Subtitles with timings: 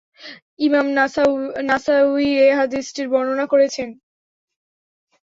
[0.59, 0.87] ইমাম
[1.67, 2.11] নাসাঈও
[2.39, 3.89] এ হাদীসটি বর্ণনা করেছেন।